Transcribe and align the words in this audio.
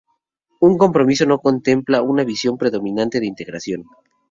Un 0.67 0.73
compromiso 0.83 1.23
no 1.27 1.41
contempla 1.45 2.01
una 2.01 2.23
visión 2.23 2.57
predominante 2.57 3.19
de 3.19 3.27
integración. 3.27 3.83